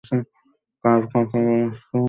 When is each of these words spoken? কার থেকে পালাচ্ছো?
কার 0.83 1.01
থেকে 1.03 1.39
পালাচ্ছো? 1.39 1.97